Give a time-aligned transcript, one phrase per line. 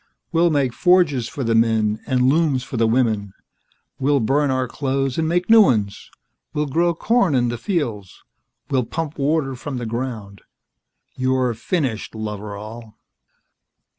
[0.31, 3.33] We'll make forges for the men and looms for the women.
[3.99, 6.09] We'll burn our clothes and make new ones.
[6.55, 8.23] We'll grow corn in the fields.
[8.71, 10.41] We'll pump water from the ground.
[11.15, 12.95] You're finished, Loveral."